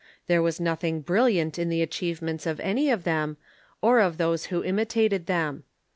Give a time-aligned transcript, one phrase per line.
[0.25, 3.37] There was nothing brilliant in the achievements of any of them,
[3.83, 5.63] or of those who imitated them.